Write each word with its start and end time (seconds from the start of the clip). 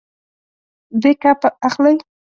بیک 1.01 1.21
اپ 1.31 1.41
اخلئ؟ 1.67 1.93